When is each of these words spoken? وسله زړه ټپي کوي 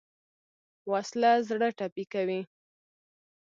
وسله 0.91 1.31
زړه 1.49 1.67
ټپي 1.77 2.05
کوي 2.13 2.41